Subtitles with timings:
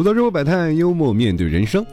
[0.00, 1.84] 吐槽生活百态，幽默面对人生，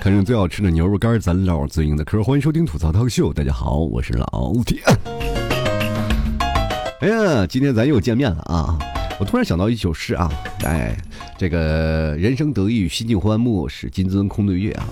[0.00, 2.22] 看上最好吃的牛肉干，咱唠最硬的嗑。
[2.22, 4.80] 欢迎收听吐槽涛秀，大家好，我是老铁。
[7.00, 8.78] 哎呀，今天咱又见面了啊！
[9.18, 10.30] 我突然想到一首诗啊，
[10.64, 10.96] 哎，
[11.42, 14.86] 这个人生得意须尽欢，莫使金樽空对月啊。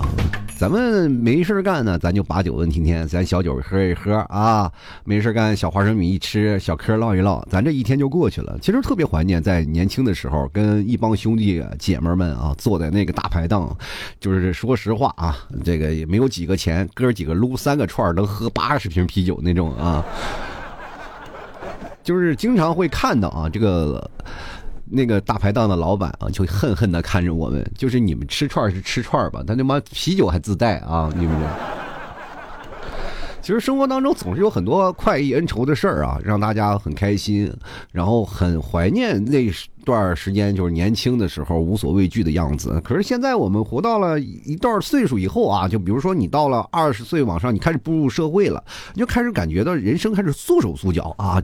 [0.58, 4.68] 咱们没事干呢，咱就把酒问青天，咱小酒喝一喝啊，
[5.04, 8.58] 没事干，小花生米一吃，小嗑唠一唠，咱这一天就过去了。
[8.60, 13.72] 其实特别怀念在年轻的时候，跟一帮兄弟姐妹们啊，坐在那个大排档，
[14.18, 20.04] 就是说实话啊，这个也没有几个钱，哥几个撸三个串能喝八十瓶啤酒那种啊，
[22.02, 24.10] 就是经常会看到啊，这个。
[24.90, 31.36] 那个大排档的老板啊，就恨恨的看着我们，就是你们吃串是吃串吧，他他妈啤酒还自带啊，你们。
[33.42, 37.50] 其实生活当中总是有很多快意恩仇的事儿啊，让大家很开心，
[37.90, 39.50] 然后很怀念那
[39.84, 42.80] 段时间，就是年轻的时候无所畏惧的样子。
[42.84, 48.64] 可是现在我们活到了一段岁数以后啊，就比如说你到了二十岁往上，你开始步入社会了，
[48.94, 51.40] 你就开始感觉到人生开始束手束脚啊，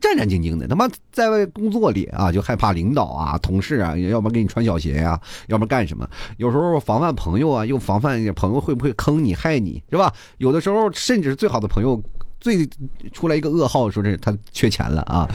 [0.00, 0.66] 战战兢兢的。
[0.66, 6.08] 他妈在外工作里啊，就害怕领导啊、同事啊，要不然给你穿小鞋呀，要不然干什么？
[6.38, 10.12] 有时候防范朋友啊，又防范朋友会不会坑你、害你，是吧？
[10.38, 11.34] 有的时候甚至是。
[11.44, 12.02] 最好的朋友，
[12.40, 12.66] 最
[13.12, 15.28] 出来一个噩耗，说是他缺钱了啊。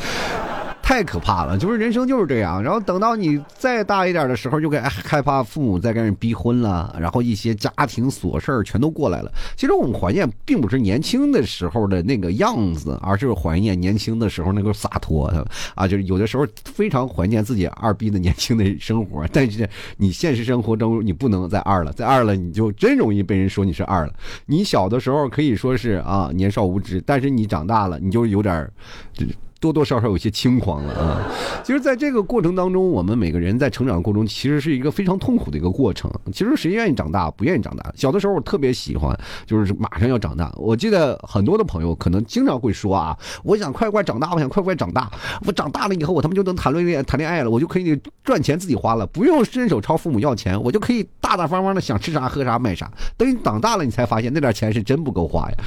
[0.89, 2.63] 太可怕了，就是人生就是这样。
[2.63, 9.31] 然后等到你再大一点的时候，就该害怕父母再给人逼婚了，然后一些家庭琐事儿全都过来了。
[9.55, 15.31] 其实我们怀念并不是年轻的时候的那个样子，而是怀念年轻的时候那个洒脱
[15.75, 15.87] 啊。
[15.87, 24.13] 就是有的时候非常怀念自己二逼的年轻的生活， 但是你现实生活中你不能再二了，再二了你就真容易被人说你是二了。
[24.47, 28.67] 你小的时候可以说是啊年少无知，但是你长大了，你就有点
[29.59, 31.21] 多多少少有些轻狂了啊！
[31.63, 36.09] 其实，在这个过程当中，我们每个人在成长过程中，其实是一个非常痛苦的一个过程。
[36.31, 37.29] 其实，谁愿意长大？
[37.31, 37.91] 不愿意长大。
[37.95, 40.49] 小的时候，我特别喜欢，就是马上要长大。
[40.55, 45.11] 我记得很多的朋友可能经常会说啊：“我想快快长大，我想快快长大。
[45.45, 52.89] 我长大了以后，我他妈就能谈论恋谈恋爱了，我就可以赚钱自己花了，不用伸手朝父母要钱，我就可以大大方方的想吃啥喝啥买啥。
[53.17, 55.57] 等你长大了，你才发现那点钱是真不够花呀。”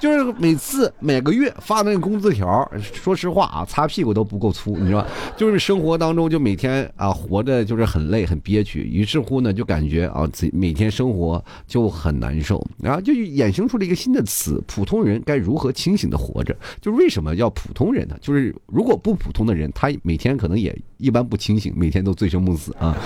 [0.00, 16.56] 就是每次每个月发的那个工资条，说实话啊，擦屁股都不够粗，你知道吧就是生活当中就每天啊活着就是很累很憋屈，于是乎呢就感觉啊每天生活就很难受，然后就衍生出了一个新的词：普通人该如何清醒的活着？
[16.80, 18.16] 就是为什么要普通人呢？
[18.20, 22.96] 就是如果不普通的人，他每天可能也一般不清醒，每天都醉生梦死啊，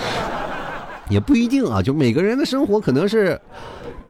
[1.09, 3.39] 也不一定啊，就每个人的生活可能是。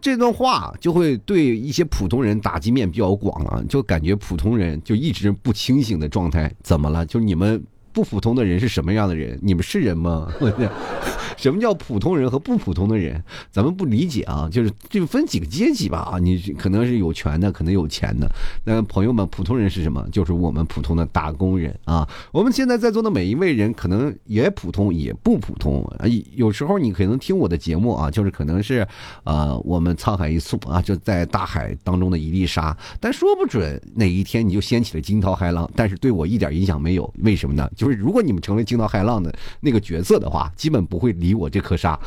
[0.02, 7.06] 这段话就会对一些普通人打击面比较广啊，就感觉普通人就一直不清醒的状态，怎么了？
[7.06, 7.64] 就你们。
[7.92, 9.40] 不普通的人是什么样的人？
[9.42, 10.30] 你们是人吗？
[10.42, 10.52] 我
[11.36, 13.24] 什么叫普通人和不普通的人？
[13.52, 18.30] 咱们不理解啊，就是就分几个阶级吧啊，你可能是有权的，可能有钱的。
[18.64, 20.06] 那朋友们，普通人是什么？
[20.12, 22.08] 就是我们普通的打工人啊。
[22.32, 26.06] 我们现在在座的每一位人，可能也普通，也不普通啊。
[26.36, 28.88] 有时候你可能听我的节目啊，就是可能是，
[29.24, 37.12] 呃，我们沧海一粟啊，就在大海当中的一粒沙，但说不准哪一天你就掀起了惊涛骇浪，但是对我一点影响没有。
[37.20, 37.70] 为什么呢？
[37.76, 42.00] 就是如果你们成为惊涛骇浪的那个角色的话，基本不会理我这颗沙，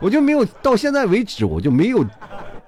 [0.00, 2.04] 我就没有到现在为止，我就没有。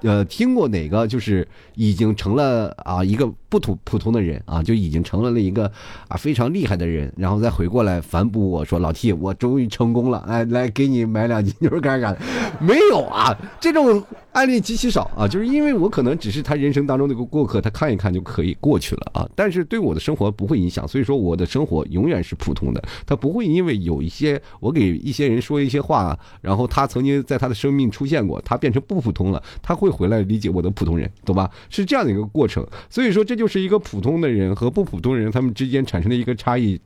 [0.05, 1.47] 呃，听过哪个就是
[1.77, 5.71] 已经成了啊一个不普普通的人啊，就已经成了了一个
[6.09, 12.17] 啊非常厉害的人，然后再回过来反哺我说老 T，我终于成功了，来，来给你买两斤牛肉干干，
[12.59, 29.93] 没有啊，这种案例极其少啊，就是因为我可能只是他人生当中的一个过客，他看一看就可以过去了啊，但是对我的生活不会影响，所以说我的生活永远是普通的，他不会因为有一些我给一些人说一些话，然后他曾经在他的生命出现过，他变成不普通了，他会。
[29.93, 31.51] 回来理解我的普通人，懂吧？
[31.69, 36.81] 是这样的一个过程，所以说这就是一个普通的人和不普通人他们之间产生的一个差异，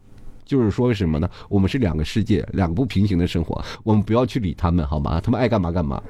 [0.44, 1.30] 就是说什么呢？
[1.48, 5.20] 我们是两个世界，两个不平行的生活，我们不要去理他们，好吗？
[5.20, 6.02] 他们爱干嘛干嘛。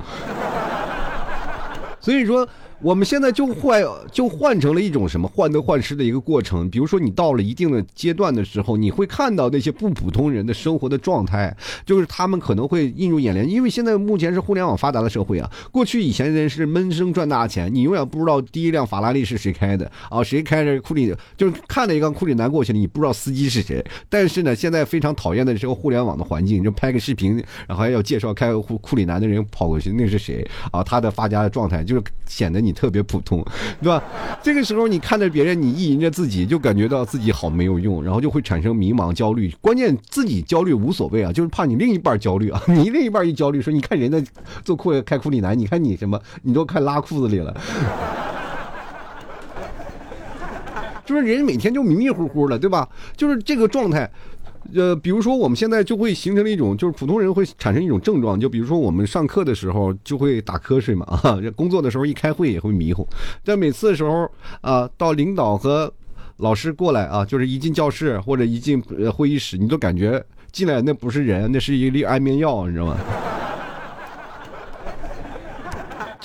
[2.06, 2.48] 所以说。
[2.82, 3.82] 我们现在就换
[4.12, 6.68] 就换成了一种什么患得患失的一个过程。
[6.68, 11.56] 比如说，你到了一定的阶段的时候，你会看到那些不普通人的生活的状态，
[11.86, 13.48] 就是他们可能会映入眼帘。
[13.48, 15.50] 因为现在目前是互联网发达的社会啊。
[15.72, 23.82] 过去以前人是闷声赚大钱，你永远不知道第一辆法拉利是谁开的啊，谁开着库里，就是看着一辆库里南过去了，你不知道司机是谁。
[24.10, 30.84] 但是呢，现在非常讨厌的这个互联网的环境，就拍个视频，然后要介绍开库库里南的人跑过去，那是谁啊？
[30.84, 32.60] 他的发家的状态就就显得。
[32.66, 33.44] 你特别普通，
[33.80, 34.02] 对吧？
[34.42, 39.54] 这个时候你看着别人，你意淫着自己，就感觉到自己好没有用，然后就会产生迷茫、焦虑。
[39.60, 42.60] 关键自己焦虑无所谓啊，就是怕你另一半焦虑啊。
[42.66, 44.20] 你另一半一焦虑，说你看人家
[44.64, 47.56] 做裤开库里南，你看你什么，你都快拉裤子里了。
[51.06, 52.88] 就是人每天就迷迷糊糊的，对吧？
[53.16, 54.10] 就是这个状态。
[54.74, 63.06] 呃，比如说我们现在就会形成了一种，就是普通人会产生一种症状，就比如说我们上课的时候就会打瞌睡嘛，啊，工作的时候一开会也会迷糊。
[63.44, 64.30] 但每次的时候
[64.60, 65.92] 啊，到领导和
[66.38, 68.82] 老师过来啊，就是一进教室或者一进
[69.14, 70.22] 会议室，你都感觉
[70.52, 72.96] 进来那不是人，那是一粒安眠药，你知道吗？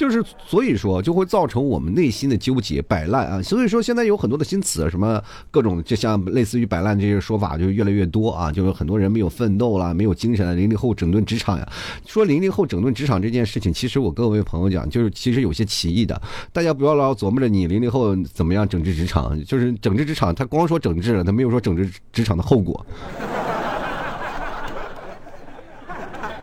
[0.01, 3.39] 就是所以说，就会造成我们内心的纠结摆烂啊。
[3.39, 8.51] 所以说，现在有很多的新词，什么各种，就像类似于摆烂这些说法，就越来越多啊。
[8.51, 10.55] 就有很多人没有奋斗了，没有精神了。
[10.55, 11.71] 零零后整顿职场呀，
[12.07, 16.19] 说零零后整顿职场这件事情，其实我各位朋友讲，就是其实有些歧义的。
[16.51, 22.83] 大家不要老琢磨着你零零后怎么样整治职场，就是整治职场，他光说整治了，他没有说整治职场的后果。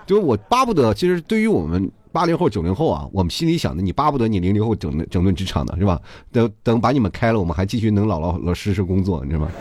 [0.07, 1.91] 就是我巴不得，其实对于我们。
[2.13, 6.01] 八零后、九零后啊，我们心里想的，你巴不得你零零后整整顿职场的是吧？
[6.33, 9.51] 等等，把你们开了，我们还继续能老老老实实工作，你知道吗？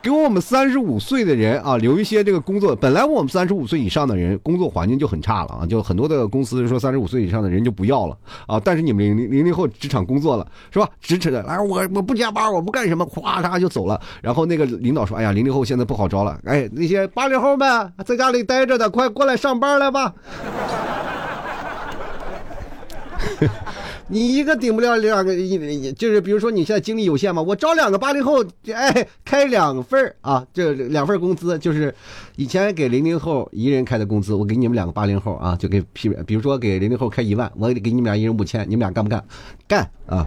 [0.00, 2.74] 给我们三十五岁的人啊，留一些这个工作。
[2.74, 8.16] 本来我们三十五岁以上的人工作环境就很差了啊，就很多的公司说三十五岁以上的人就不要了
[8.46, 8.60] 啊。
[8.64, 10.88] 但是你们零零零零后职场工作了是吧？
[11.00, 14.00] 支持的，来我我不加班，我不干什么，咵嚓就走了。
[14.22, 20.14] 然后那个领导说：“哎呀，零零后现在不好招了，哎，那些八零后们在家里待着的，快过来上班来吧。”
[24.10, 25.32] 你一个顶不了两个，
[25.92, 28.42] 就是比如说你现在精力有限嘛，我招两个八零后，
[28.72, 31.94] 哎，开两份啊，这两份工资就是
[32.36, 39.22] 以前给零零后一人开的工资，我给你们两个八零后啊，就给批，比如说给零零后开一万，我给你们俩一人五千，你们俩干不干？
[39.68, 40.26] 干啊！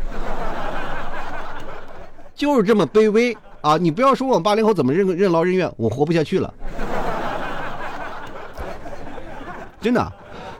[2.35, 3.77] 就是这么卑微啊！
[3.77, 6.53] 你不要说我们八零后怎么任任劳任怨，我活不下去了，
[9.81, 10.13] 真的。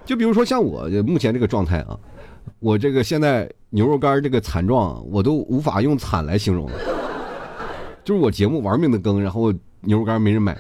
[0.03, 1.98] 就比如说像我目前这个状态啊。
[2.59, 6.73] 我这个现在牛肉干这个惨状，我都无法用惨来形容了。
[8.03, 10.57] 就是我节目玩命的更，然后牛肉干没人买，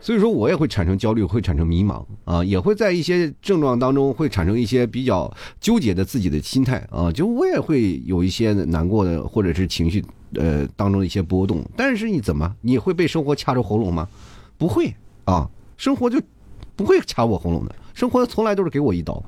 [0.00, 11.62] 所以说我也会产生焦虑，会产生迷茫啊，也会在一些症状当中会产生一些比较纠结的自己的心态啊，就我也会有一些难过的或者是情绪呃当中的一些波动。
[11.76, 14.08] 但是你怎么你会被生活掐住喉咙吗？
[14.56, 14.94] 不会
[15.24, 16.20] 啊，生活就
[16.74, 19.22] 不会掐我喉咙的，生活从来都是给我一刀。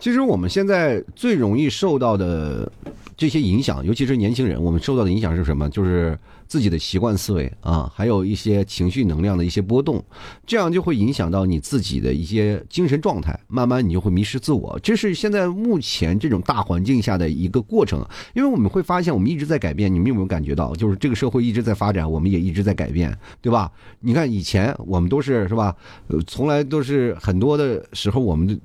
[0.00, 2.72] 其实我们现在最容易受到的
[3.18, 5.68] 这些影响，尤其是年轻人，我们受到的影响是什么？
[5.68, 6.18] 就是
[6.48, 10.02] 自己的习惯思维啊，还有一些情绪能量的一些波动，
[10.46, 14.80] 这样就会影响到你自己的一些精神状态，慢慢你就会迷失自我。
[14.82, 20.74] 这是现在目前这种大环境下的一个过程，因为我们会发现我们一直在改变，你们有没有感觉到？
[20.74, 23.70] 就是这个社会一直在发展，我们也一直在改变，对吧？
[24.00, 25.76] 你看以前我们都是是吧？
[26.26, 28.58] 从来都是很多的时候我们。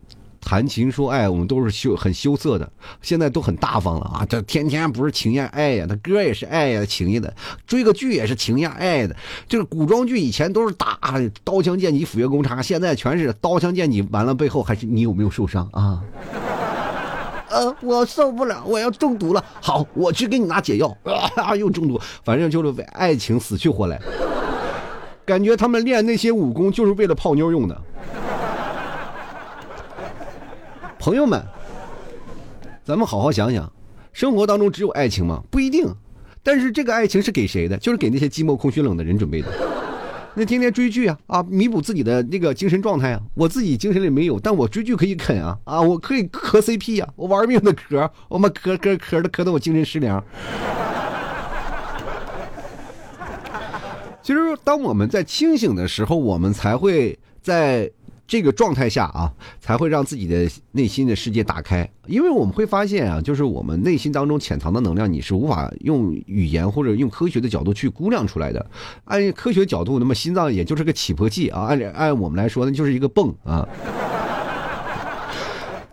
[0.46, 2.72] 谈情说爱，我们都是羞很羞涩的，
[3.02, 4.26] 现在都很大方了啊！
[4.30, 7.34] 这天天不是情呀爱呀，他歌也是爱呀情呀的，
[7.66, 9.16] 追个剧也是情呀爱的。
[9.50, 11.00] 这个古装剧以前都是打
[11.44, 16.00] 刀枪剑戟斧钺钩叉，现在全是刀枪剑戟，完了背后还是你有没有受伤啊？
[17.50, 19.44] 呃，我受不了，我要中毒了。
[19.60, 20.96] 好，我去给你拿解药
[21.36, 21.56] 啊！
[21.56, 24.00] 又中毒，反正就是为爱情死去活来，
[25.26, 27.82] 感觉他们练那些武功就是为了泡妞用的。
[31.06, 31.40] 朋友们，
[32.84, 33.72] 咱们好好想想，
[34.12, 35.44] 生活当中只有爱情吗？
[35.52, 35.88] 不一定。
[36.42, 37.78] 但是这个爱情是给谁的？
[37.78, 39.48] 就是给那些寂寞、空虚、冷的人准备的。
[40.34, 43.22] 那天天追剧啊啊，弥补自己的那个精神状态啊。
[43.36, 50.24] 我自己精神里没有，但我追剧可以啃啊啊，我可以磕 CP 呀，我玩命的磕，我妈磕磕磕的磕的我精神食粮。
[54.24, 57.92] 其实，当我们在清醒的时候，我们才会在。
[58.28, 61.88] 这个状态下啊，才会让自己的内心的世界打开。
[62.08, 68.66] 因为我们会发现啊，就是我们内心当中潜藏的能量，你是无法用语言或者用科学的角度去估量出来的。
[69.06, 73.68] 按科学角度，那么心脏也就是个起搏器啊，按按我们来说，那就是一个泵啊。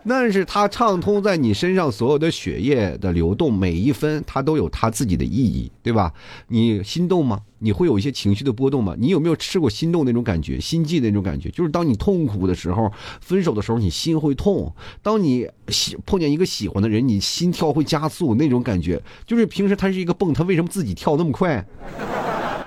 [0.07, 6.13] 但是它畅通在你身上所有的血液的流动，每一分它都有它自己的意义，对吧？
[6.47, 7.39] 你心动吗？
[7.59, 8.93] 你会有一些情绪的波动吗？
[8.99, 10.59] 你有没有吃过心动那种感觉？
[10.59, 12.91] 心悸那种感觉，就是当你痛苦的时候，
[13.21, 14.69] 分手的时候，你心会痛；
[15.01, 21.65] 当你喜碰见一个喜欢的人，你心跳会加速，那种感觉，就是平时它是一个泵，它为什么自己跳那么快？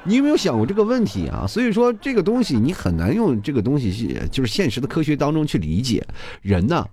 [0.04, 1.44] 你有没有想过这个问题啊？
[1.46, 6.06] 所以说这个东西你很难用这个东西就是现实的科学当中去理解
[6.42, 6.86] 人呢。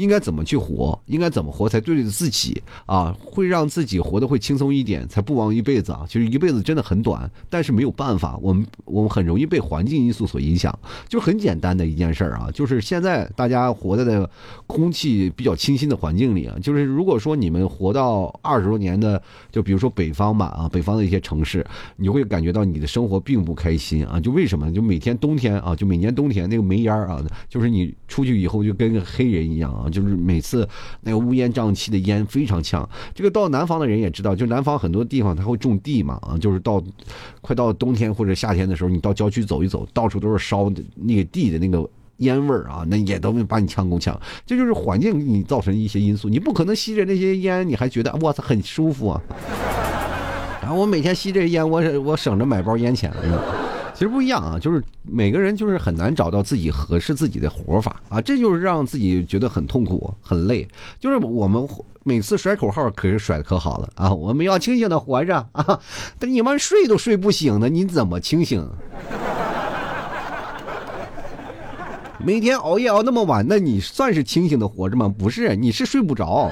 [0.00, 0.98] 应该怎么去活？
[1.04, 3.14] 应该怎么活才对得自己啊？
[3.22, 6.06] 会让自己活得会轻松一点，才不枉一辈子啊！
[6.08, 10.76] 其实一辈子真的很短，但是没有办法，我们我们很容易被环境因素所影响。
[11.06, 14.28] 就很简单的一件事儿啊，就是现在大家活在的
[14.66, 16.56] 空气比较清新的环境里啊。
[16.62, 21.62] 就是如果说你们活到二十多年的，就比如说北方吧啊，北方的一些城市，
[21.96, 24.18] 你会感觉到你的生活并不开心啊。
[24.18, 24.72] 就为什么？
[24.72, 29.89] 就每天冬天啊，就每年冬天那个煤烟啊，就是你出去以后就跟个黑人一样啊。
[29.90, 30.68] 就是每次
[31.00, 32.88] 那个乌烟瘴气的烟非常呛。
[33.14, 36.82] 这个到南方的人也知道，就南方很多地方他会种地嘛啊，就是到
[37.40, 44.18] 快到冬天或者夏天的时候，你到郊区走一走，到处都是烧的那个地的那个烟味儿啊，那也都把你呛够呛。
[44.46, 49.20] 这就是环境给你造成一些因素，你不可能吸着那些烟，你还觉得我操很舒服啊。
[50.60, 53.69] 然后我每天吸这烟，我我省着买包烟钱了。
[54.00, 60.66] 其实不一样啊，就是每个人就是很难找到自己合适自己的活法啊，这就是让自己觉得很痛苦、很累。
[60.98, 61.68] 就是我们
[62.02, 65.78] 每次甩口号可是甩的可好了啊，我们要清醒的活着啊，
[66.18, 68.66] 但你们睡都睡不醒的，你怎么清醒？
[72.24, 75.14] 每天熬夜熬那么晚，那你算是清醒的活着吗？
[75.14, 76.50] 不是，你是睡不着，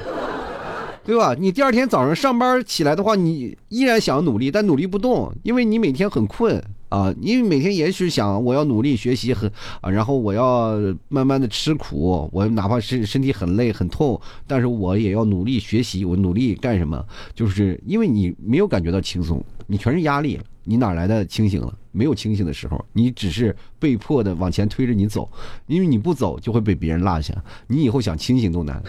[1.03, 1.33] 对吧？
[1.33, 6.63] 你第二天早上上班起来的话，你依然想努力，但努力不动，因为你每天很困。
[6.89, 9.49] 啊，因为每天也许想我要努力学习很
[9.81, 10.73] 啊，然后我要
[11.07, 17.05] 慢慢的吃苦，我哪怕是身体很累很痛，但是我也要努力学习，我努力干什么？
[17.33, 21.73] 就是因为你没有感觉到轻松，你全是压力，你哪来的清醒了？
[21.91, 25.29] 没有清醒的时候，你只是被迫的往前推着你走，
[25.67, 27.33] 因为你不走就会被别人落下，
[27.67, 28.81] 你以后想清醒都难。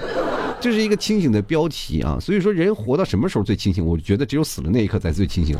[0.61, 3.85] 这是一个清醒的标题啊，所以说人活到什么时候最清醒？
[3.85, 5.57] 我觉得只有死的那一刻才最清醒。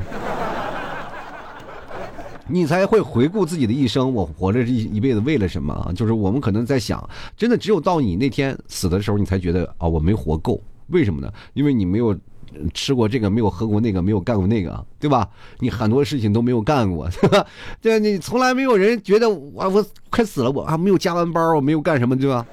[2.51, 5.93] 你才会回顾自己的一生，我活着一一辈子为了什么？
[5.95, 10.61] 就是我们可能在想，真的只有到你那天死的时候，你才觉得啊，我没活够。
[10.89, 11.33] 为什么呢？
[11.55, 12.17] 因为你没有
[12.75, 15.29] 吃过这个，没有喝过那个，没有干过那个，对吧？
[15.61, 17.47] 你很多事情都没有干过， 对吧？
[17.81, 22.45] 对，你从来没有人觉得我我快死了，我还没有加完班，我没有干什么，对吧？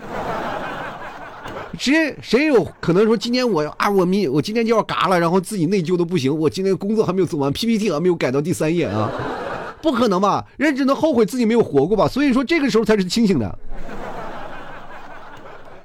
[1.80, 9.12] 谁谁有可能说今天我啊，我明我今天就要嘎了，然后自己内疚的不行，我今天工作还没有做完，PPT 还没有改到第三页啊？
[9.89, 10.46] 不可能吧？
[10.58, 12.08] 人只能后悔自己没有活过吧？
[12.08, 13.58] 所以说这个时候才是清醒的。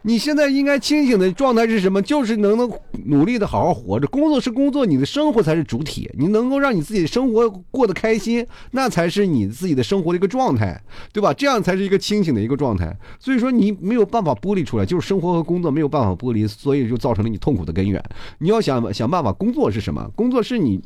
[0.05, 2.03] 你现在应该清醒的状态是什么？
[2.03, 2.69] 就是能能
[3.05, 4.07] 努力的好好活着。
[4.09, 6.11] 工作是工作，你的生活才是主体。
[6.19, 10.83] 你能够让你自己的生活过得开心，那才是你自己的生活的一个状态，
[11.13, 11.33] 对吧？
[11.33, 12.93] 这样才是一个清醒的一个状态。
[13.21, 18.03] 所以说你没有办法剥离出来，就是生活和工作没有办法剥离，所以就造成了你痛苦的根源。
[18.39, 20.11] 你要想想办法，工作是什么？
[20.17, 20.81] 工作是你，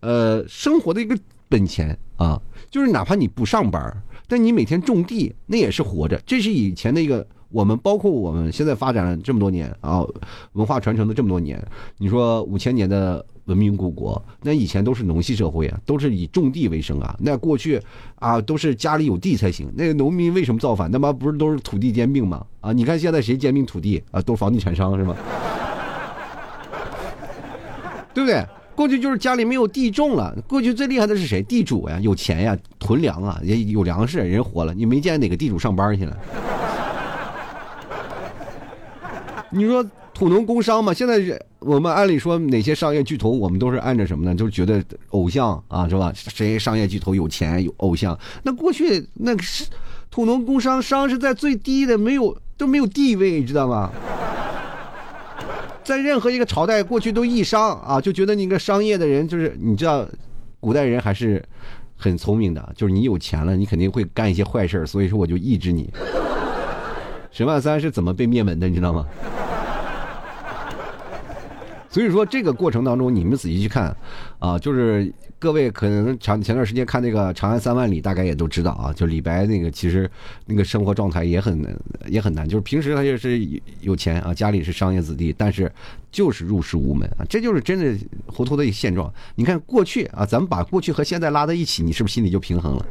[0.00, 1.18] 呃，生活的一个。
[1.52, 2.40] 本钱啊，
[2.70, 3.94] 就是哪怕你不上班，
[4.26, 6.18] 但你每天种地，那也是活着。
[6.24, 10.02] 这是以前的一个我们，包括我们现在发展了这么多年啊，
[10.54, 11.62] 文化传承的这么多年。
[11.98, 17.14] 你说五千年的文明古国，那以前都是农系社会啊，都是以种地为生啊。
[17.20, 17.78] 那过去
[18.14, 19.70] 啊，都是家里有地才行。
[19.76, 20.90] 那个农民为什么造反？
[20.90, 22.46] 他妈不是都是土地兼并吗？
[22.62, 24.22] 啊，你看现在谁兼并土地啊？
[24.22, 25.14] 都是房地产商是吗？
[28.14, 28.42] 对不对？
[28.74, 31.42] 过去就是家里没有地种了，过去最厉害的是谁？
[31.42, 34.72] 地主呀，有钱呀，囤粮啊，也有粮食，人活了。
[34.72, 36.16] 你没见哪个地主上班去了？
[39.50, 40.94] 你说土农工商嘛？
[40.94, 41.20] 现在
[41.58, 44.34] 我们按理说哪些商业巨头，我们都是按着什么呢？
[44.34, 46.10] 就是觉得偶像啊，是吧？
[46.14, 48.18] 谁商业巨头有钱有偶像？
[48.42, 49.66] 那过去那个是
[50.10, 53.90] 土农工商商是在最低的，没有都没有地位，你知道吗？
[55.84, 60.06] 在任何一个朝代，过去都义商啊，就觉得你个商业的人就是你知道，
[60.60, 61.42] 古代人还是
[61.96, 65.92] 很聪明的，就是你有钱了，你肯定会干一些坏事所以说我就抑制你。
[67.30, 69.06] 沈万三是怎么被灭门的，你知道吗？
[71.92, 73.94] 所以说这个过程当中，你们仔细去看，
[74.38, 80.10] 啊，就是各位可能前前段时间看那个《长安三万里》，大概也都知道啊，就李白那个其实
[80.46, 83.46] 那个生活状态也很也很难，就是平时他就是
[83.82, 85.70] 有钱啊，家里是商业子弟，但是
[86.10, 87.94] 就是入世无门啊，这就是真的
[88.24, 89.12] 糊涂的一个现状。
[89.34, 92.86] 你看过去啊，咱们把过去和现在拉在一起，你是不是心里就平衡了？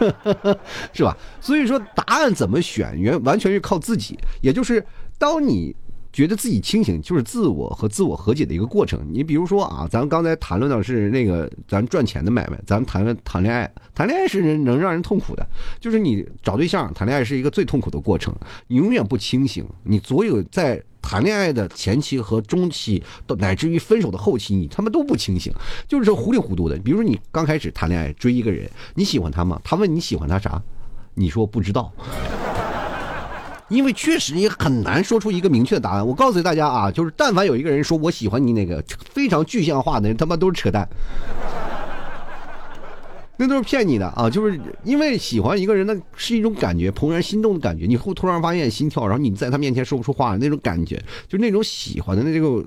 [0.94, 1.14] 是吧？
[1.38, 4.82] 所以说答案怎么选，原完全是靠自己，也就是
[5.18, 5.76] 当你。
[6.12, 9.00] 觉得自己清醒，就是自我和自我和解的一个过程。
[9.10, 15.46] 你比如说啊，咱刚才谈论的是那个咱赚钱的买卖，咱们谈谈恋爱，谈恋爱是人能让人痛苦的，
[15.80, 18.34] 就是你找对象谈恋爱是一个最痛苦的过程，
[18.66, 25.52] 你永远不清醒，你所有在谈恋爱的前期和中期，到乃至于分手的后期，你他妈都不清醒，
[25.88, 26.78] 就是糊里糊涂的。
[26.80, 29.58] 比如说你刚开始谈恋爱追一个人，你喜欢他吗？
[29.64, 30.62] 他问你喜欢他啥，
[31.14, 31.90] 你说不知道。
[33.72, 36.06] 因为确实也很难说出一个明确的答案。
[36.06, 40.86] 我告诉大家啊，就是但凡有一个人说我喜欢你，那个非常具象化的人，他妈都是扯淡。
[43.42, 44.30] 那都是骗你的啊！
[44.30, 47.86] 就是因为喜欢一个人，那是一种感觉，怦然心动的感觉。
[47.86, 52.64] 你会突然发现心跳，然后你在他面前说不出话，那种感觉，就那种喜欢的那这个。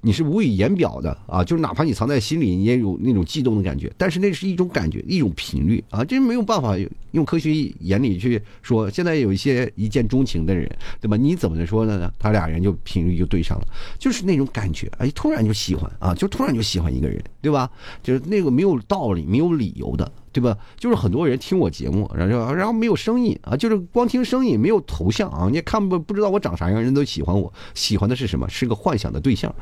[0.00, 3.92] 你是无以言表的啊，就是哪怕你藏在心里，你也有那种悸动的感觉。
[3.98, 6.74] 但是那是一种感觉，一种频率啊，这没有办法
[7.12, 8.90] 用科学眼里去说。
[8.90, 10.68] 现在有一些一见钟情的人，
[11.00, 11.18] 对吧？
[11.18, 12.10] 你怎么说呢？
[12.18, 13.66] 他俩人就频率就对上了，
[13.98, 17.70] 就是那种感觉，哎，突然就喜欢啊，就突然就喜欢一个人，对吧？
[18.02, 20.07] 就是那个没有道理、没有理由的。
[20.32, 20.56] 对吧？
[20.76, 28.48] 就是很多人听我节目，然后然后没有声音啊，就是光听声音，没有头像啊，你也看不不知道我长啥样，人都喜欢我，喜欢的是什么？
[28.48, 29.54] 是个幻想的对象，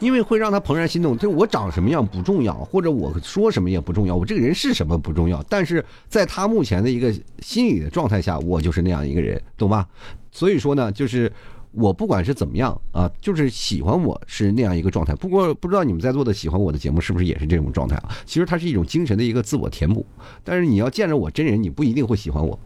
[0.00, 1.16] 因为会让他怦然心动。
[1.18, 9.86] 就我长什么样不重要，或者我说什么也不重要，我这个人是什么不重要，但是在他目前的一个心理的状态下，我就是那样一个人，懂吧？
[10.30, 11.32] 所以说呢，就是。
[11.76, 15.14] 我不管是怎么样啊，就是喜欢我是那样一个状态。
[15.14, 18.10] 不过不知道你们在座的喜欢我的节目是不是也是这种状态啊？
[18.24, 20.06] 其实它是一种精神的一个自我填补。
[20.42, 22.58] 但是你要见着我真人，你不一定会喜欢我，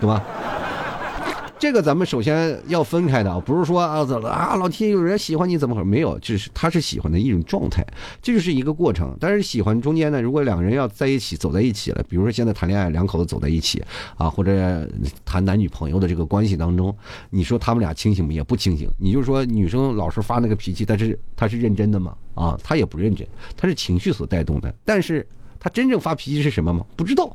[0.00, 0.24] 对吧？
[1.64, 5.86] 这个咱们首先要分开的，不是说啊怎么啊老天有人喜欢你怎么回事？
[5.86, 7.82] 没有，就是他是喜欢的一种状态，
[8.20, 9.16] 这就是一个过程。
[9.18, 13.82] 但是喜欢中间呢，如果两个人要在一起走在一起了，比如说现在谈恋爱，两口子走在一起
[14.18, 14.86] 啊，或者
[15.24, 16.94] 谈男女朋友的这个关系当中，
[17.30, 18.30] 你说他们俩清醒吗？
[18.30, 18.86] 也不清醒。
[19.00, 22.14] 你就说女生老是发那个脾气，但是她是认真的吗？
[22.34, 24.74] 啊，她也不认真，她是情绪所带动的。
[24.84, 25.26] 但是
[25.58, 26.84] 她真正发脾气是什么吗？
[26.94, 27.34] 不知道。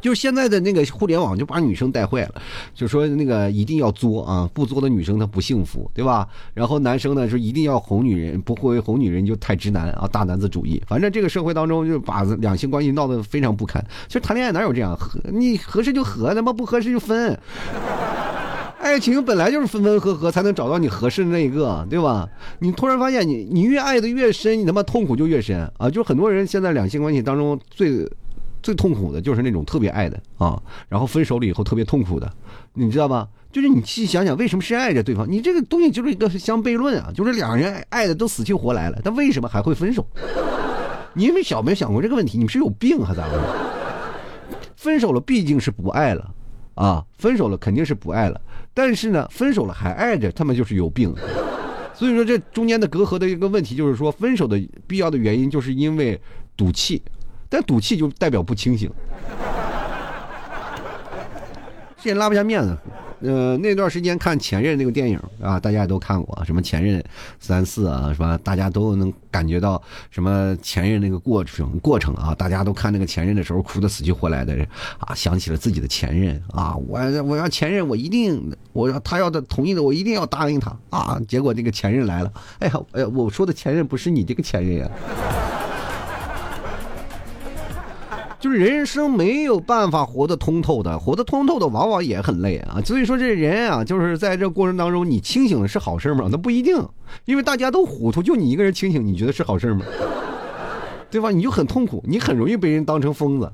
[0.00, 2.34] 就是现在的那个互联网就把女生带坏了，
[2.74, 6.26] 就说那个一定要作啊，不作的女生她不幸福，对吧？
[6.54, 10.82] 然后男生呢说一定要哄女人，不会哄女人就太直男啊，大男子主义。
[10.86, 13.84] 反正这个社会当中就把两性关系闹得非常不堪。
[14.06, 15.20] 其实谈恋爱哪有这样合？
[15.32, 17.38] 你合适就合，他妈不合适就分。
[18.80, 22.28] 爱情本来就是分分合合才能找到你合适的那一个，对吧？
[22.60, 25.90] 你突然发现你你越爱的越深，你他妈痛苦就越深啊！
[25.90, 28.08] 就很多人现在两性关系当中最。
[28.68, 32.30] 最痛苦的就是那种特别爱的啊，然后分手了以后特别痛苦的，
[32.74, 33.26] 你知道吧？
[33.50, 35.26] 就是你细想想，为什么是爱着对方？
[35.26, 37.10] 你这个东西就是一个相悖论啊！
[37.14, 40.06] 就是两人爱的都死去活来了，但为什么还会分手？
[41.14, 42.36] 你们想没想过这个问题？
[42.36, 43.40] 你们是有病还是咋回事？
[44.76, 46.30] 分手了毕竟是不爱了
[46.74, 48.38] 啊，分手了肯定是不爱了，
[48.74, 51.14] 但是呢，分手了还爱着，他们就是有病。
[51.94, 56.20] 所以说这中间的隔阂的一个问题，就是说分手的必要的原因，就是因为
[56.54, 57.02] 赌气。
[57.48, 58.90] 但赌气就代表不清醒，
[62.02, 62.76] 这也拉不下面子。
[63.20, 67.02] 呃，那段时间看《前任》那个电影啊，大家也都看过，什么《前任
[67.40, 68.38] 三四》啊，是吧？
[68.44, 74.56] 大家都能感觉到什么前任那个过程过程啊，大家都看那个前任的时候哭得死去活来的
[75.00, 81.20] 啊，想起了自己的前任啊，我我要前任，我一定我要他要的同意的，我一定要答应他啊。
[81.26, 84.88] 结果那个前任来了，哎呀哎呀，我说的前任不是你这个前任呀。
[88.40, 92.80] 就是人生没有办法活得通透的，活得通透的往往也很累啊。
[92.84, 96.28] 所以说这人啊，就是在这过程当中，你清醒了是好事吗？
[96.30, 96.76] 那不一定，
[97.24, 99.84] 因为大家都糊涂，就你一个人清醒，你觉得是好事吗？
[101.10, 101.30] 对吧？
[101.30, 103.50] 你就很痛苦，你很容易被人当成疯子。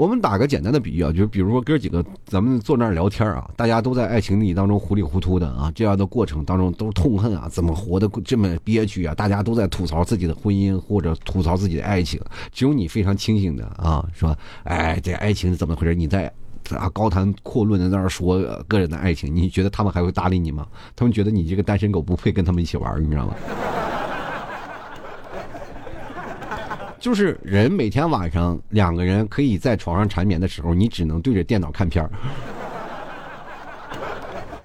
[0.00, 9.14] 我们打个简单的比喻啊，就比如说哥几个，咱们坐那儿聊天啊，大家都在爱情里当中糊里糊涂的啊，这样的过程当中都痛恨啊，怎么活得这么憋屈啊？
[9.14, 12.18] 大家都在吐槽自己的婚姻或者吐槽自己的爱情，
[12.50, 14.34] 只有你非常清醒的啊，说，
[14.64, 15.94] 哎，这爱情是怎么回事？
[15.94, 16.32] 你在
[16.70, 20.66] 啊高谈阔论的在那儿说个人的爱情，你觉得他们还会搭理你吗？
[20.96, 23.34] 他们觉得你这个单身狗不配跟他们一起玩，你知道吗？
[27.00, 32.10] 就是人每天晚上两个人可以在床上缠绵的时候，你只能对着电脑看片儿。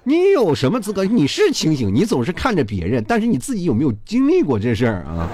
[0.04, 1.02] 你有什么资格？
[1.04, 5.26] 你是清醒，你总是看着别人，但是你自己有没有经历过这事儿啊？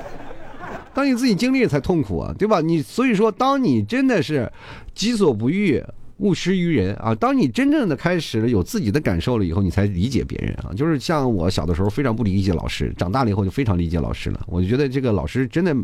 [0.92, 2.60] 当你自己经历才痛苦啊，对吧？
[2.60, 4.52] 你所以说，当你真的是
[4.94, 5.82] 己所不欲。
[6.18, 7.14] 勿施于人啊！
[7.14, 10.74] 当你真正的开始了有自己的感受了以后，你才理解别人啊。
[10.74, 14.40] 就是像我小的时候非常不理解老师，长大了以后就非常理解老师了。
[14.46, 15.76] 我就觉得这个老师真的，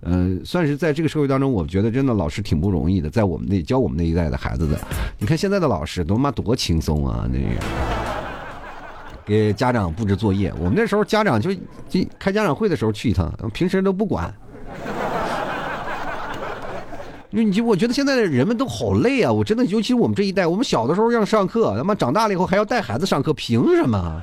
[0.00, 4.78] 呃，算是在这个社会当中，我觉得真的老师挺不容易的，在我们那教我们那一代的孩子的。
[5.18, 7.28] 你看现在的老师都妈多轻松啊！
[7.32, 7.46] 那个
[9.24, 11.54] 给家长布置作业，我们那时候家长就
[11.88, 14.30] 就开家长会的时候去一趟，平时都不管。
[17.30, 19.32] 你你我觉得现在的人们都好累啊！
[19.32, 24.20] 我真的，尤其我们这一代，我们小的时候让上课，他妈长大了以后还要带孩子上课，凭什么？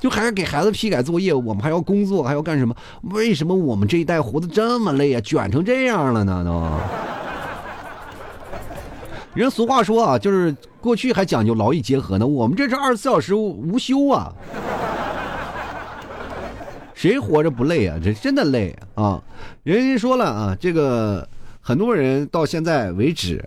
[0.00, 2.74] 就还要给孩子批改作业，我们还要工作，还要干什么？
[3.02, 5.20] 为什么我们这一代活得这么累啊？
[5.20, 6.42] 卷成这样了呢？
[6.44, 6.60] 都。
[9.34, 14.32] 人俗话说啊，就是过去还讲究劳逸结合呢，我们这是二十四小时无休啊。
[16.94, 17.96] 谁活着不累啊？
[18.02, 19.22] 这真的累啊！
[19.62, 21.28] 人家说了啊，这个
[21.66, 23.42] 很多人到现在为止，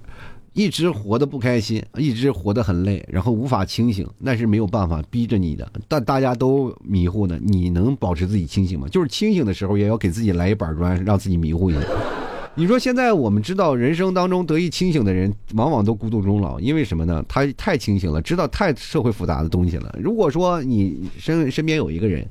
[0.53, 5.71] 一直活得不开心，一直活得很累，然后无法清醒，那是没有办法逼着你的。
[5.87, 8.87] 但大家都迷糊呢，你能保持自己清醒吗？
[8.87, 11.79] 就是清醒的时候，也要给自己来一板砖，让自己迷糊一下。
[12.55, 17.23] 你说现在我们知道，人生当中得以清醒的人，往往都孤独终老，因为什么呢？
[17.29, 19.95] 他太清醒了，知道太社会复杂的东西了。
[20.01, 22.27] 如果说你身身边有一个人，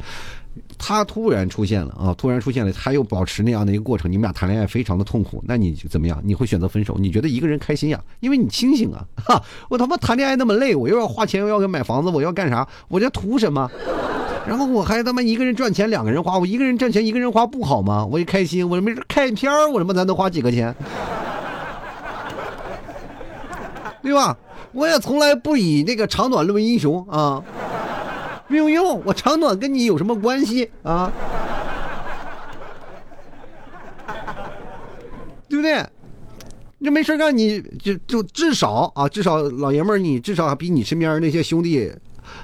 [0.78, 6.20] 他突然出现了啊，突然出现了，他又保持那样的一个过程，你们俩谈恋爱非常的痛苦，那你怎么样？
[6.24, 6.96] 你会选择分手？
[6.98, 8.00] 你觉得一个人开心呀？
[8.20, 9.04] 因为你清醒啊！
[9.24, 12.66] 哈，我他妈谈恋爱那么累，我又要花钱，又要给买房子，我要干啥？
[12.88, 13.70] 我这图什么？
[14.46, 18.06] 然后我还他妈一个人赚钱，两个人花，我一个人赚钱，一个人花不好吗？
[18.06, 20.74] 我也开心，我没事看片儿，我他妈咱能花几个钱？
[24.02, 24.36] 对吧？
[24.72, 27.42] 我也从来不以那个长短论英雄啊，
[28.48, 31.12] 没有用，我长短跟你有什么关系啊？
[35.48, 35.84] 对不对？
[36.82, 41.92] 这没事干，你就就至少啊，至少老爷们儿，你至少比你身边那些兄弟。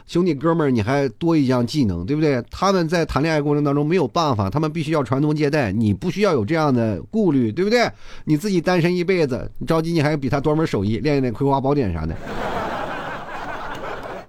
[0.07, 2.43] 兄弟哥们儿，你还多一项技能，对不对？
[2.51, 7.91] 他们在谈恋爱过程当中没有办法，他们必须要传宗接代，你不需要有这样的顾虑，对不对？
[8.25, 12.15] 你自己单身一辈子，你着急你还比他多门手艺，练一练葵花宝典啥的，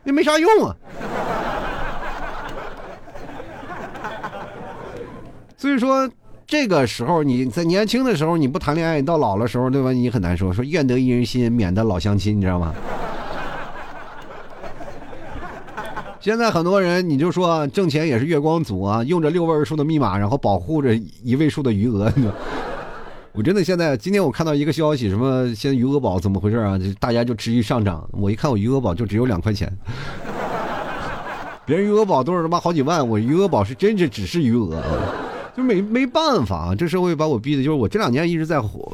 [0.04, 0.76] 那没啥用啊。
[5.64, 6.10] 所以说，
[6.46, 9.94] 这个时候你在年轻的时候你不谈恋爱，你到老了时候，对吧？
[9.94, 12.76] 你很难说，说愿得一人心，免得老相亲，你知道吗？
[16.20, 22.12] 现在很多人，你就说挣钱也是月光族啊，用着六位数的密码，然后保护着一位数的余额。
[23.32, 26.78] 我真的现在，今天我看到一个消息，什么现在余额宝怎么回事啊？
[27.00, 28.06] 大家就持续上涨。
[28.12, 29.72] 我一看，我余额宝就只有两块钱，
[31.66, 34.84] 别人余额宝都是他妈好几万，我余额宝是真是只是余额。
[35.56, 38.92] 就没没办法，这社会把我逼的，就是我这两年一直在火，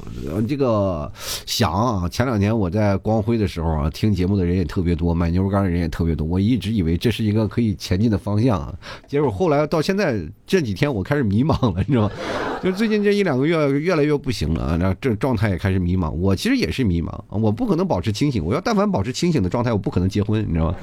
[0.48, 1.10] 这个
[1.46, 8.74] 想啊，前两年我在光辉的时候啊，听节目的人也特别多，买牛肉干的人也特别多，我一直以为这是一个可以前进的方向啊，
[9.08, 12.12] 结果后来到现在这几天我开始迷茫了，你知道吗？
[12.62, 20.76] 就最近这一两个月越来越不行了，然后这状态也开始迷茫，我其实也是迷茫，我不可能保持清醒，我要但凡保持清醒的状态，我不可能结婚，你知道吗？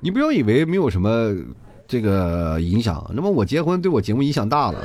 [0.00, 1.34] 你不要以为没有什么
[1.86, 4.78] 这个影响，那么我结婚对我节目影响大了。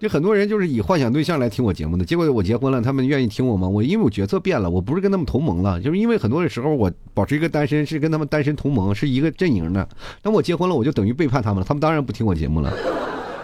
[0.00, 3.68] 就很多人就是以幻想对象来听我节目的，结果我结婚了，他们愿意听我吗？
[3.68, 9.88] 我因为我角色变了，我不是跟他们同盟了，就是因为很多的时候我保持一个单身，是跟他们单身同盟，是一个阵营的。
[10.22, 12.72] 那我结婚了，我就等于背叛他们了，他们当然不听我节目了。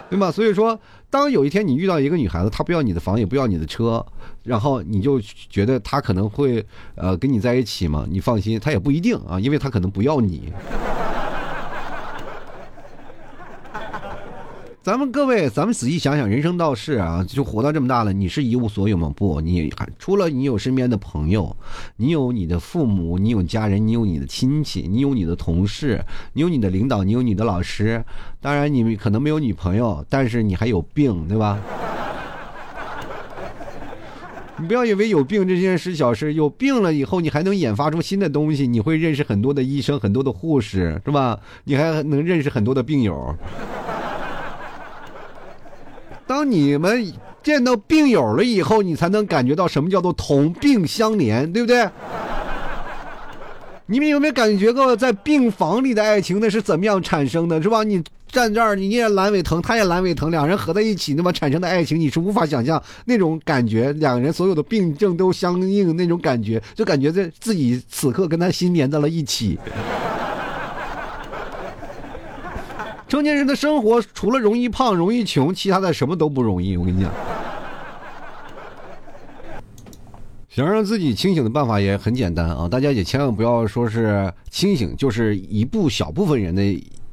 [0.09, 0.31] 对吧？
[0.31, 4.05] 所以说，当有一天你遇到一个女孩子，她不要你的房，也不要你的车，
[4.43, 6.65] 然后你就觉得她可能会
[6.95, 8.05] 呃跟你在一起嘛？
[8.09, 10.53] 你放心，她也不一定啊，因为她可能不要你。
[14.85, 19.11] 咱们各位，咱们仔细想想，人生到世啊，就活到这么大了，你是一无所有吗？
[19.15, 21.57] 不，你除了你有身边的朋友，
[21.97, 28.05] 你有你的父母，你有家人，你有你的亲戚，你有你的同事，你有你的领导，你有你的老师。
[28.39, 31.57] 当然，你们可能没有女朋友，但是你还有病，对吧？
[34.59, 41.39] 你不要以为有病这件事小事，有病了以后，你还能研发出新的东西，你会认识很多的医生，很多的护士，是吧？
[41.63, 43.35] 你还能认识很多的病友。
[46.27, 51.87] 当你们见到病友了以后，你才能感觉到什么叫做同病相怜，对不对？
[53.87, 57.83] 你们有没有感觉过在病房里的爱情那是怎么样产生的，是吧？
[57.83, 63.93] 你站这儿，你也阑尾疼，他也阑尾疼，两人合在一起，那么产生的爱情，你是无法想象那种感觉。
[63.93, 69.59] 两人所有的病症都相应，那种感觉，就感觉在自己此刻跟他心连在了一起。
[73.15, 76.75] 成年人的生活除了容易胖、容易穷，其他的什么都不容易。
[76.75, 77.09] 我跟你讲，
[80.49, 82.67] 想让自己清醒的办法也很简单啊！
[82.67, 86.61] 大家也千万不要说是清醒，就是一部小部分人的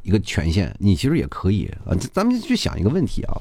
[0.03, 0.75] 一个权限。
[0.81, 1.95] 你其实也可以啊！
[2.12, 3.38] 咱们去想一个问题啊，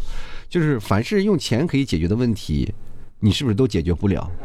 [0.48, 2.72] 就是凡是用钱可以解决的问题，
[3.22, 4.30] 你是不是都解决不了？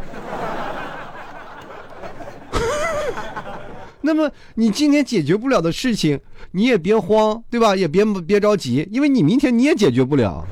[4.00, 6.18] 那么你今天解决不了的事情，
[6.53, 7.77] 你也别慌对吧？
[7.77, 10.46] 也别别着急因为你明天你也解决不了。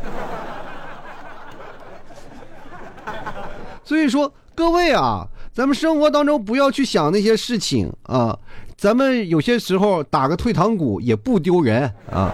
[3.84, 8.38] 所以说各位啊咱们生活当中不要去想那些事情啊
[8.76, 12.32] 咱们有些时候打个退堂鼓也不丢人啊。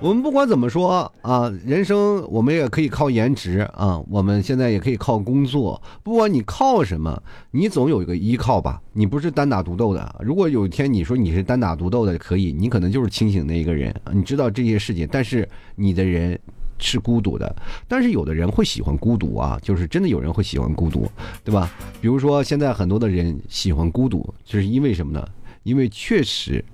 [0.00, 5.80] 我们不管怎么说啊，人生我们也可以靠颜值啊，我们现在也可以靠工作。
[6.04, 8.80] 不管你靠什么，你总有一个依靠吧。
[8.92, 10.16] 你不是单打独斗的。
[10.20, 16.38] 如果有一天你说你是单打独斗的，可以，你可能就是清醒的一个人，你知道这些事情，但是你的人
[16.78, 17.52] 是孤独的。
[17.88, 21.10] 但是有的人会喜欢孤独啊，就是真的有人会喜欢孤独，
[21.42, 21.68] 对吧？
[22.00, 25.26] 比如说现在很多的人喜欢孤独，就是因为什么呢？
[25.64, 26.64] 因为确实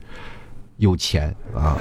[0.76, 1.78] 有钱啊。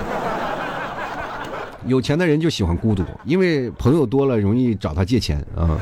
[1.85, 5.75] 有钱的人就喜欢孤独，因为朋友多了容易找他借钱啊，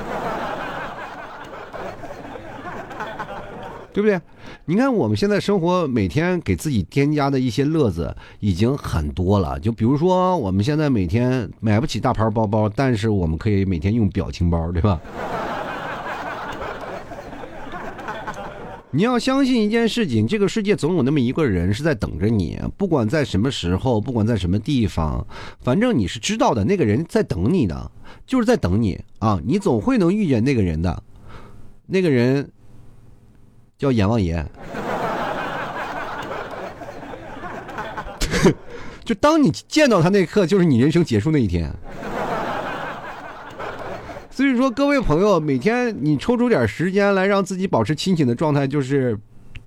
[3.94, 4.20] 对不对？
[4.66, 15.00] 你看我们现在生活每天给自己添加的一些乐子已经很多了，就比如说我们现在每天买不起大牌包包，但是我们可以每天用表情包，对吧？
[18.94, 25.26] 你要相信一件事情，这个世界总有那么一个人是在等着你，不管在什么时候，不管在什么地方，
[25.62, 27.90] 反正你是知道的，那个人在等你的，
[28.28, 29.40] 就是在等你啊！
[29.46, 31.02] 你总会能遇见那个人的，
[31.86, 32.52] 那个人
[33.78, 34.46] 叫阎王爷，
[39.06, 41.74] 就当你见到他那刻，就是你人生结束那一天。
[44.34, 49.20] 所以说，各位朋友，每天你抽出点时间来，让自己保持清醒的状态，就是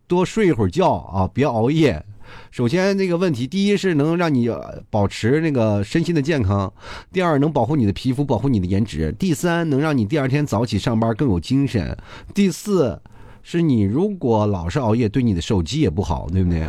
[0.09, 2.03] 多睡一会儿觉啊，别熬夜。
[2.51, 4.51] 首先，那个问题，第一是能让你
[4.89, 6.67] 保持那个身心的健康；
[7.13, 11.95] 第二，能保护你的皮肤，保护你的颜值；第三，能让你第二天早起上班更有精神；
[12.35, 12.99] 第四，
[13.43, 16.67] 是你如果老是熬夜，对你的手机也不好，对不对？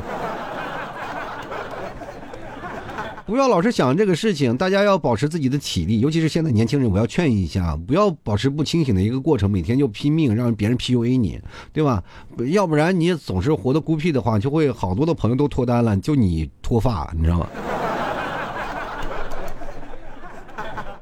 [3.25, 11.41] 不要老是想这个事情，大家要保持自己的体力，尤其是现在年轻人，我要劝一下，不要保持不清醒的一个过程，每天就拼命让别人 PUA 你，
[11.73, 12.03] 对吧？
[12.51, 17.47] 要不然你总是活得孤僻的话，就会好多的朋友都脱单了，就你脱发，你知道吗？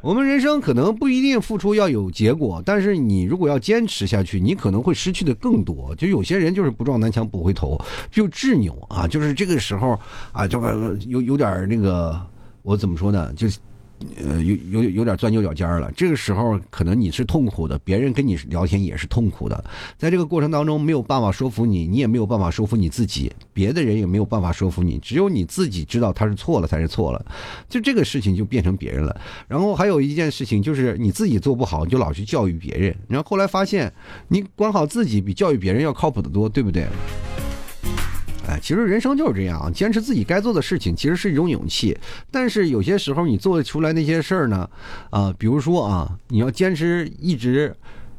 [0.04, 5.96] 我们人生可能不一定付出要有结果，但是你如果要坚持下去，你可能会失去的更多。
[5.96, 7.80] 就有些人就是不撞南墙不回头，
[8.12, 9.98] 就执拗啊，就是这个时候
[10.34, 10.62] 啊，就
[11.08, 12.20] 有有点那个，
[12.64, 13.32] 我怎么说呢？
[13.34, 13.48] 就。
[14.18, 15.92] 呃，有有有点钻牛角尖了。
[15.96, 19.64] 这个时候，可能你是痛苦的，别人跟你聊天也是痛苦的。
[19.98, 27.26] 在这个过程当中，没有办法说服你，你也没有办法说服你自己，别的人也没有办法说服你，只有你自己知道他是错了才是错了。
[27.70, 29.16] 就这个事情就变成别人了。
[29.48, 32.96] 然后还有一件事情就是你自己做不好，就老去教育别人。
[33.08, 33.92] 然后后来发现，
[34.28, 36.88] 你管好自己比教育别人要靠谱的多，对不对？
[38.62, 41.98] 其实人生就是这样，坚持自己该做的事情，其实是一种勇气。
[42.32, 44.70] 但是有些时候你做出来那些事儿呢，
[45.10, 47.76] 啊，比如说啊，你要坚持一直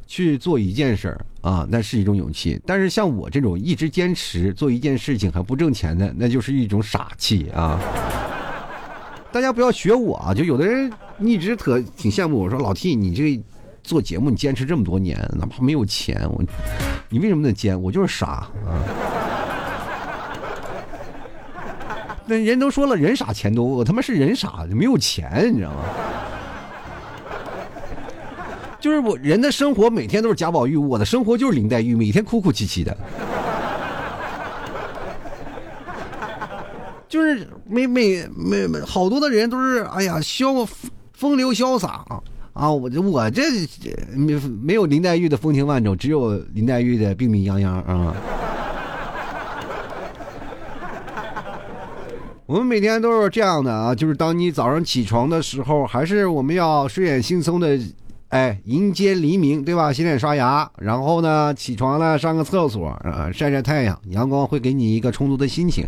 [0.07, 2.59] 去做一件事儿啊，那是一种勇气。
[2.65, 7.79] 但是像我这种一直坚持做一件事情还不挣钱的，那就是一种傻气啊！
[9.31, 10.33] 大家不要学我啊！
[10.33, 13.41] 就有的人一直特挺羡慕我说老 T，你这
[13.83, 16.41] 做节目你坚持这么多年，哪怕没有钱，我
[17.09, 17.79] 你为什么得坚？
[17.81, 18.79] 我就是傻啊！
[22.27, 25.83] 那人都说了，人傻钱多，我他妈是人傻，没有钱，你知道吗？
[28.79, 32.95] 就是我人的生活每天都是贾宝玉，我的生活就是林黛玉，每天哭哭啼啼的，
[37.07, 40.67] 就是每每每每好多的人都是哎呀潇
[41.13, 42.05] 风流潇洒
[42.53, 43.43] 啊，我这我这
[44.15, 48.15] 没没有林黛玉的风情万种，只有林黛玉的病病殃殃啊。
[52.47, 57.75] 我们每天都是这样的啊，就是当你早上起床的时候，还是我们要睡眼惺忪的，
[58.29, 59.91] 哎，迎接黎明，对吧？
[59.91, 65.83] 洗脸刷牙，然后呢，起床了上个厕所啊，晒晒太阳，阳光会给你一个充足的心情，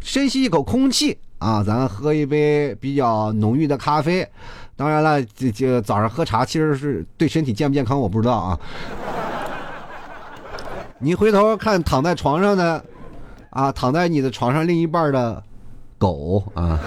[0.00, 4.28] 深吸一口空气啊，咱喝一杯比较浓郁的咖啡。
[4.76, 8.60] 当然了，这这早上喝茶其实是对身体健不健康我不知道啊。
[10.98, 12.84] 你回头看躺在床上的，
[13.48, 15.42] 啊，躺在你的床上另一半的。
[16.02, 16.80] 狗啊，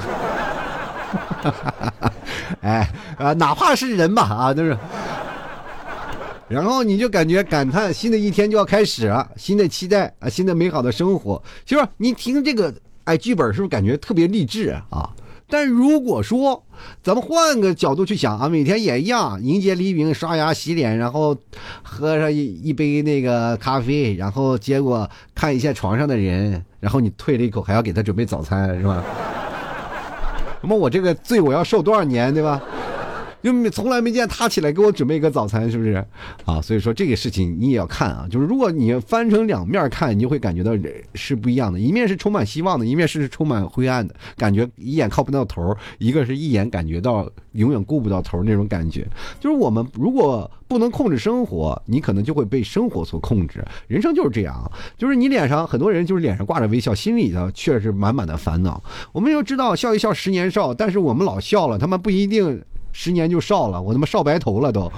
[2.60, 4.78] 哎啊，哪怕是人吧啊，就是。
[6.50, 11.42] 然后你就感觉感叹，新的一天就要开始了，新的期待啊，新的美好的生活。
[11.64, 12.74] 就是你听这个
[13.06, 15.10] 哎剧本，是不是感觉特别励志啊？
[15.48, 16.64] 但如果说
[17.04, 21.38] 咱们换个角度去想啊，每天也一样，迎接黎明，刷牙洗脸，然后
[21.84, 29.04] 喝上一一杯那个咖啡，然后结果看一下床上的人，然后你退了一口，还要给他准备早餐，是吧？
[30.62, 32.62] 那么我这个罪我要受多少年，对吧？
[33.46, 36.04] 就从来没见他起来给我准备一个早餐，是不是？
[36.46, 40.72] 啊，所以说这个事情你也要看啊，就是如果你翻成两面看，你就会感觉到
[41.14, 49.08] 是不一样的，一面是充满希望的，一面是充满灰暗的，感觉一眼看不到头，一个是一眼感觉到永远顾不到头那种感觉。
[49.40, 53.64] 就是我们如果不能控制生活，你可能就会被生活所控制。
[53.88, 58.82] 人生就是这样，就是你脸上很多人就是脸上挂着微笑，心里头却是满满的烦恼。
[59.12, 62.60] 我们又知道笑一笑十年少，但是我们老笑了，他们不一定
[62.98, 64.90] 十年就少了，我他妈少白头了都。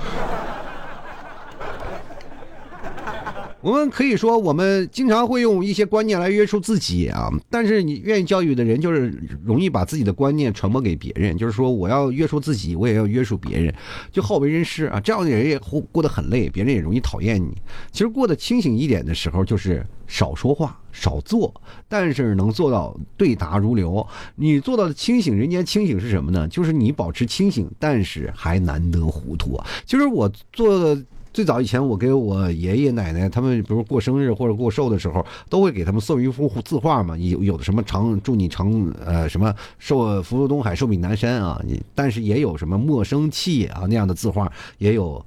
[3.59, 9.11] 我们可以说，我们经常会用一些观念来约束自己啊，但是你愿意教育的人，就是
[9.43, 11.35] 容易把自己的观念传播给别人。
[11.35, 13.73] 就是说，我要约束自己，我也要约束别人，
[14.11, 14.99] 就好为人师啊。
[14.99, 17.57] 这样的人也过过得很累，别人也容易讨厌你。
[17.91, 21.53] 其实过得清醒一点的时候，就是少说话，少做，
[21.87, 24.05] 但是能做到对答如流。
[24.35, 26.47] 你做到的清醒，人间清醒是什么呢？
[26.47, 29.59] 就是你保持清醒，但是还难得糊涂。
[29.85, 30.97] 就是我做。
[31.33, 37.15] 最早以前，我给我爷爷奶奶他们，比如过生日或者过寿的时候，都会给他们送一幅字画嘛。
[37.15, 41.61] 有有的什么长祝你长呃什么寿福如东海寿比南山啊，
[41.93, 45.23] 但是也有什么莫生气啊那样的字画，也有。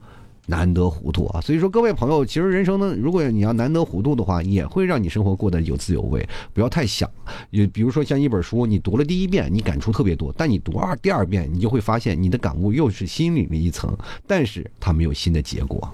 [0.51, 1.41] 难得糊涂啊！
[1.41, 6.29] 所以说，各位朋友，其实人生呢，如果你要难得糊涂的话，也会让你生活过得有滋有味。
[6.53, 7.09] 不要太想，
[7.51, 15.89] 也比如说像一本书，你读了第一遍，你感触特别多，但你读二第二遍，你就会发现你的感悟又是心里的一层，但是它没有新的结果。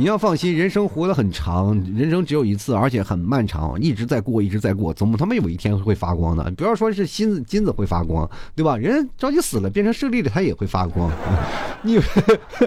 [0.00, 6.50] 你要放心，人生活得很长，人生只有一次，而且很漫长，一直在过，一直在过，总他妈有一天会发光的？
[6.52, 8.78] 不要说是金子，金子会发光，对吧？
[8.78, 11.12] 人着急死了，变成舍利了，他也会发光。
[11.84, 12.00] 你，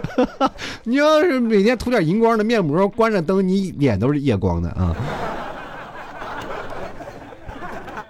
[0.86, 4.96] 你要是每天涂点荧光的面膜，关着灯，你脸都是夜光的啊。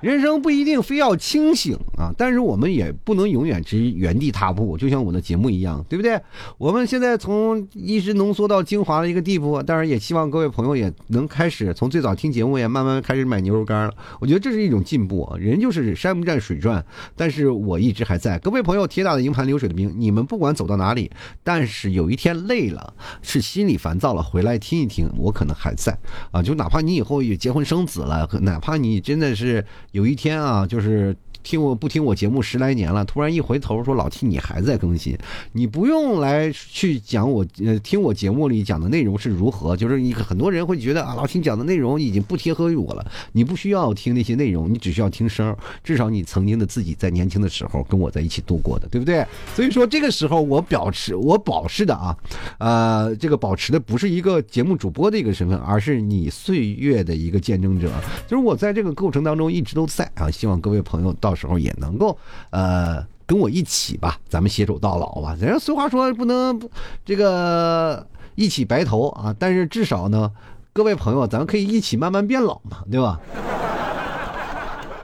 [0.03, 6.19] 人生不一定非要清醒啊，但是我们也不能永远只原地踏步，就像我的节目一样，对不对？
[6.57, 13.93] 我们现在从一直浓缩到精华的一个地步，当然也希望各位朋友也能开始从最早听节目，也慢慢开始买牛肉干了。
[14.19, 15.37] 我觉得这是一种进步啊。
[15.37, 16.85] 人就是山不转水转，
[17.15, 18.37] 但是我一直还在。
[18.39, 21.09] 各位朋友，铁打的营盘流水的兵，你们不管走到哪里，
[21.45, 25.97] 但是有一天累了，是心里烦躁了，回来听一听，我可能还在
[26.31, 26.43] 啊。
[26.43, 29.65] 就哪怕你以后也结婚生子了，哪怕你真的是。
[29.93, 31.15] 有一天啊，就是。
[31.43, 35.17] 听我不听我节目十来年了，突然一回头说老 T 你还在更新，
[35.51, 49.25] 你不用来去讲我呃听我节目里讲的内容是如何，就是你很多人会觉得啊老 T 讲的内容已经不贴合于我了，你不需要听那些内容，你只需要听声，至少你曾经的自己在年轻的时候跟我在一起度过的，对不对？
[49.53, 52.17] 所以说这个时候我表示我保持的啊，
[52.59, 57.91] 呃这个保持的不是一个节目主播的一个身份，而是你岁月的一个见证者，
[58.27, 61.32] 就是我在这个过程当中一直都在啊，希望各位朋友到。
[61.35, 62.17] 时候也能够，
[62.49, 65.35] 呃，跟我一起吧，咱们携手到老吧。
[65.39, 66.59] 人家俗话说不能
[67.05, 70.31] 这个一起白头啊，但是至少呢，
[70.71, 73.19] 各位朋友，咱们可以一起慢慢变老嘛，对吧？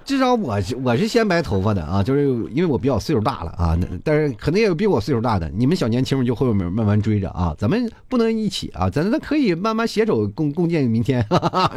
[0.06, 11.72] 至少我我是先白头发的啊，就是因为我比较岁数大了啊，但是可能也有比我岁数大的，你们小年轻们就会慢慢追着啊，咱们不能一起啊，咱咱可以慢慢携手共共建明天， 是吧？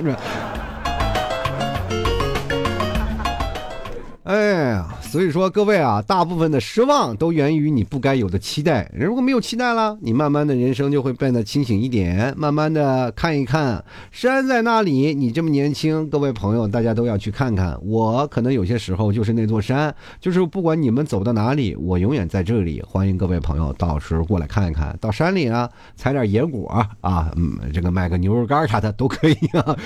[4.24, 8.88] 哎呀，所以说各位啊，大部分的失望都源于你不该有的期待。
[8.94, 15.12] 如果没有期待了，你慢慢的人生就会变得清醒一点，慢慢的看一看山在那里。
[15.12, 17.76] 你这么年轻，各位朋友，大家都要去看看。
[17.82, 22.80] 我可能有些时候就是那座山，就是不管你们走到哪里，我永远在这里。
[22.86, 24.96] 欢迎各位朋友到时候过来看一看。
[25.00, 26.68] 到山里啊，采点野果
[27.00, 29.76] 啊，嗯，这个卖个牛肉干啥的都可以啊。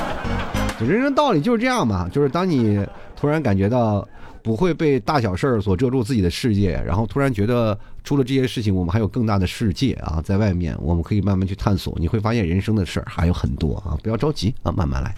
[0.80, 2.82] 人生道理就是这样嘛，就是当你。
[3.16, 4.06] 突然感觉到
[4.42, 11.96] 不会被大小事儿所遮住自己的世界，然后突然觉得除了这些事情，我们还有更大的世界啊，在外面我们可以慢慢去探索。
[11.98, 15.14] 你会发现人生的事儿还有很多啊，不要着急啊，慢慢来。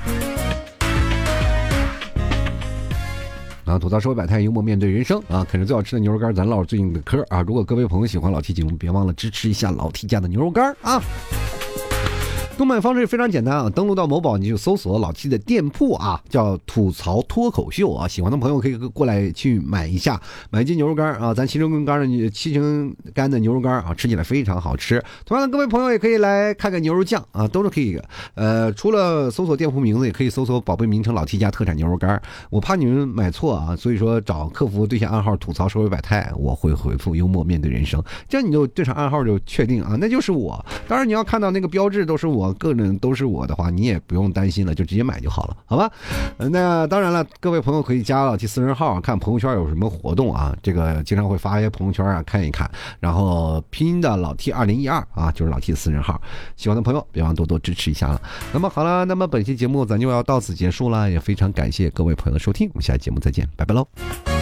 [3.66, 7.42] 啊，吐槽社会百态，幽默面对人生啊，啃着最好吃的牛肉干，咱唠最近的嗑啊。
[7.42, 11.02] 如果各位朋友喜欢老 T 节目，别忘了支持一下老 T 家的牛肉干啊。
[12.58, 25.00] 购买方式非常简单啊，登录到某宝你就搜索老七的店铺啊，叫吐槽脱口秀啊，喜欢的朋友可以过来去买一下，买一斤牛肉干啊，咱七成干的七成干的牛肉干啊，吃起来非常好吃。
[25.24, 27.96] 同样的，各位朋友也可以来看看牛肉酱啊，都是可以。
[28.34, 32.20] 呃，除了搜索店铺名字，也可以搜索宝贝名称老七家特产牛肉干。
[32.50, 40.66] 我怕你们买错啊，所以说找客服对象暗号吐槽社会百态，我会回复幽默面对人生，这样你就对上暗号就确定啊，那就是我。
[40.88, 42.47] 当然你要看到那个标志都是我。
[42.55, 45.90] 个人都是我的话，你也不用担心了，就直接买就好了，好吧？
[46.38, 52.70] 那当然了，各位朋友可以加老 T 私人号，看朋友圈有什么活动啊，这个经常会发一些朋友圈啊，看一看。
[53.01, 56.20] 然后拼的老 T 二零一二啊，就是老 T 私人号，
[56.57, 58.20] 喜欢的朋友别忘多多支持一下了。
[58.53, 64.38] 那么好了，那么本期节目咱就要到此结束了，也非常感谢各位朋友的收听，我们下期节目再见，拜拜喽。